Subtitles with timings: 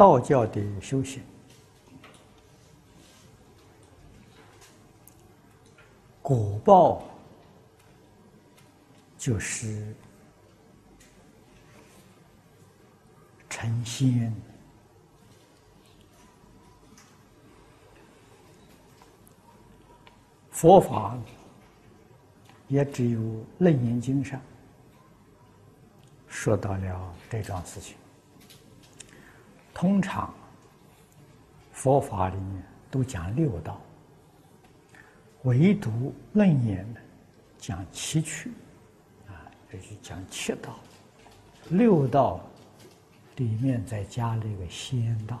[0.00, 1.22] 道教的修行，
[6.22, 7.04] 果报
[9.18, 9.94] 就是
[13.50, 14.34] 成仙。
[20.50, 21.14] 佛法
[22.68, 23.20] 也只有
[23.58, 24.40] 《楞严经》上
[26.26, 27.99] 说到了这桩事情。
[29.80, 30.30] 通常
[31.72, 33.80] 佛法里面都讲六道，
[35.44, 35.90] 唯独
[36.34, 37.00] 《楞严》呢
[37.56, 38.50] 讲七趣，
[39.26, 39.32] 啊，
[39.72, 40.78] 这是讲七道。
[41.70, 42.42] 六道
[43.36, 45.40] 里面再加了一个仙道。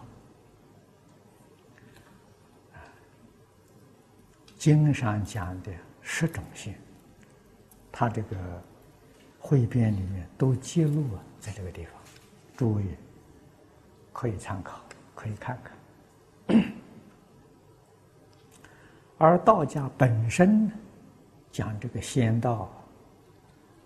[4.56, 5.70] 经上讲的
[6.00, 6.74] 十种仙，
[7.92, 8.62] 他这个
[9.38, 11.92] 汇编里面都记录了在这个地方，
[12.56, 12.82] 诸位
[14.12, 14.80] 可以参考，
[15.14, 16.64] 可以看看。
[19.18, 20.70] 而道家本身
[21.52, 22.70] 讲这个仙道，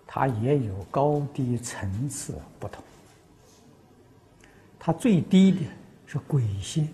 [0.07, 2.83] 它也有高低层次不同。
[4.79, 5.61] 它最低的
[6.05, 6.87] 是鬼仙，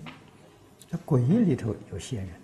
[0.89, 2.35] 这鬼里头有仙人。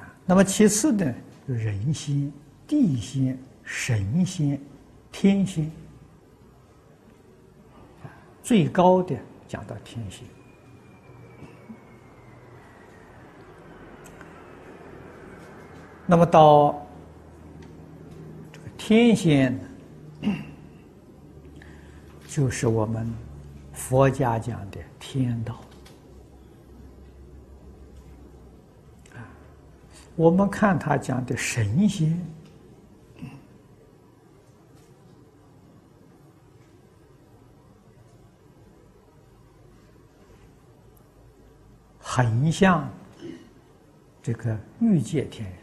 [0.00, 1.14] 啊，那么其次呢，
[1.46, 2.32] 人仙、
[2.66, 4.58] 地仙、神仙、
[5.12, 5.70] 天仙，
[8.52, 9.16] 最高的
[9.48, 10.28] 讲到天仙。
[16.04, 16.86] 那么到
[18.52, 19.58] 这个天仙，
[22.28, 23.10] 就是我们
[23.72, 25.54] 佛家讲的天道。
[29.14, 29.24] 啊
[30.14, 32.20] 我们看他讲的神仙，
[42.14, 42.86] 很像
[44.22, 45.58] 这个欲界天人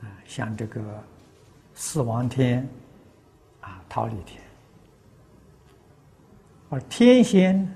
[0.00, 1.00] 啊，像这个
[1.76, 2.68] 四王天
[3.60, 4.42] 啊、桃李天，
[6.70, 7.72] 而天仙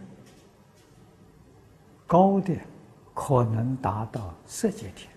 [2.05, 2.53] 高的。
[3.15, 5.11] 可能达到色界天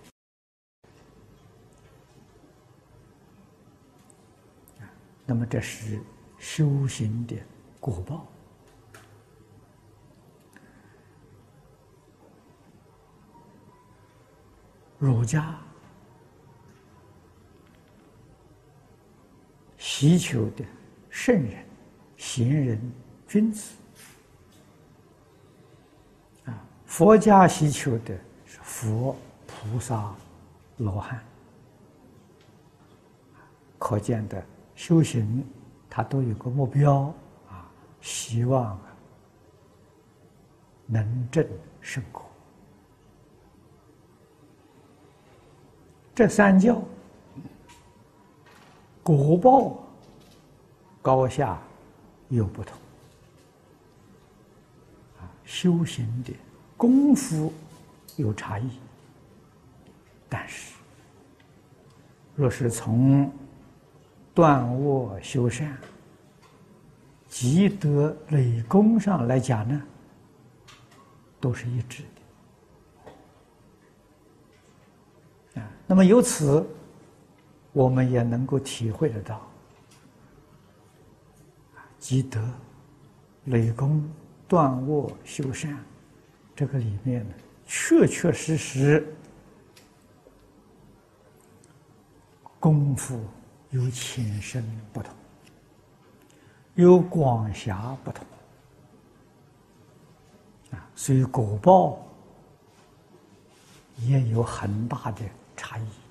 [5.25, 5.99] 那么这是
[6.37, 7.35] 修行的
[7.77, 8.25] 果报。
[14.99, 15.57] 儒家
[19.77, 20.65] 希求的
[21.09, 21.65] 圣人、
[22.17, 22.91] 贤人、
[23.25, 23.71] 君子
[26.43, 26.53] 啊。
[26.85, 28.13] 佛家希求的
[28.45, 29.15] 是佛、
[29.47, 30.13] 菩萨、
[30.77, 31.23] 罗汉，
[33.77, 34.45] 可见的
[34.75, 35.47] 修行，
[35.89, 37.13] 他都有个目标
[37.49, 37.71] 啊，
[38.01, 38.77] 希望
[40.85, 41.47] 能证
[41.79, 42.28] 圣果。
[46.19, 46.81] 这三教
[49.01, 49.81] 果报
[51.01, 51.57] 高下
[52.27, 52.77] 有不同
[55.17, 56.33] 啊，修行的。
[56.75, 57.53] 功夫
[58.17, 58.69] 有差异，
[60.27, 60.73] 但是
[62.35, 63.31] 若是从
[64.33, 65.77] 断恶修善、
[67.29, 69.81] 积德累功上来讲呢，
[71.39, 72.18] 都是一致的。
[75.91, 76.63] 那么由此，
[77.73, 79.41] 我们也能够体会得到，
[81.97, 82.39] 积德、
[83.45, 84.07] 累功、
[84.47, 85.83] 断恶修善。
[86.55, 87.33] 这个里面呢，
[87.65, 89.11] 确确实实
[92.59, 93.19] 功夫
[93.71, 94.63] 有浅深
[94.93, 95.11] 不同，
[96.75, 98.23] 有广狭不同
[100.69, 101.97] 啊，所以果报
[103.97, 105.21] 也有很大的
[105.69, 106.08] 差异。